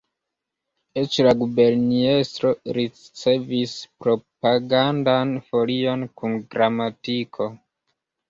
[1.01, 7.49] Eĉ la guberniestro ricevis propagandan folion kun gramatiko.